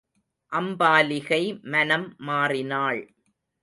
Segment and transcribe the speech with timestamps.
[0.51, 1.43] அம்பாலிகை
[1.63, 3.01] மனம் மாறினாள்.